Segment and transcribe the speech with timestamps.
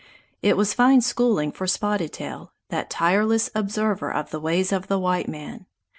[0.41, 4.97] It was fine schooling for Spotted Tail, that tireless observer of the ways of the
[4.97, 5.67] white man!